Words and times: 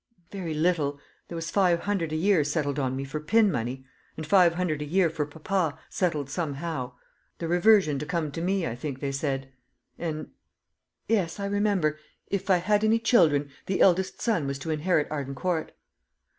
"Very 0.31 0.55
little. 0.55 0.99
There 1.27 1.35
was 1.35 1.51
five 1.51 1.81
hundred 1.81 2.11
a 2.11 2.15
year 2.15 2.43
settled 2.43 2.79
on 2.79 2.95
me 2.95 3.05
for 3.05 3.19
pin 3.19 3.51
money; 3.51 3.85
and 4.17 4.25
five 4.25 4.55
hundred 4.55 4.81
a 4.81 4.85
year 4.85 5.11
for 5.11 5.27
papa, 5.27 5.77
settled 5.91 6.27
somehow. 6.27 6.93
The 7.37 7.47
reversion 7.47 7.99
to 7.99 8.05
come 8.07 8.31
to 8.31 8.41
me, 8.41 8.65
I 8.65 8.75
think 8.75 8.99
they 8.99 9.11
said. 9.11 9.53
And 9.99 10.31
yes, 11.07 11.39
I 11.39 11.45
remember 11.45 11.99
If 12.25 12.49
I 12.49 12.57
had 12.57 12.83
any 12.83 12.97
children, 12.97 13.51
the 13.67 13.79
eldest 13.79 14.21
son 14.23 14.47
was 14.47 14.57
to 14.57 14.71
inherit 14.71 15.05
Arden 15.11 15.35
Court." 15.35 15.71